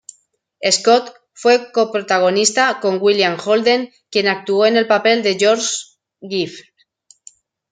[0.71, 5.75] Scott fue coprotagonista con William Holden, quien actuó en el papel de "George
[6.21, 6.63] Gibbs".